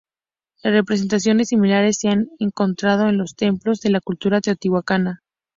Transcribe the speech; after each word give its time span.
Representaciones 0.63 1.49
similares 1.49 1.99
se 1.99 2.09
han 2.09 2.27
encontrado 2.39 3.07
en 3.07 3.19
los 3.19 3.35
templos 3.35 3.81
de 3.81 3.91
la 3.91 4.01
cultura 4.01 4.41
teotihuacana. 4.41 5.21